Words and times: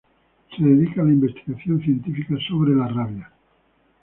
Se 0.57 0.63
dedica 0.63 1.03
a 1.03 1.03
la 1.05 1.11
investigación 1.11 1.79
científica 1.79 2.35
sobre 2.49 2.73
la 2.73 2.87
rabia. 2.87 3.31